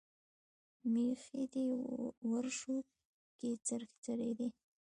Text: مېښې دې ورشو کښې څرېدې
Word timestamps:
مېښې 0.91 1.43
دې 1.53 1.67
ورشو 2.31 2.75
کښې 3.39 3.51
څرېدې 4.03 4.47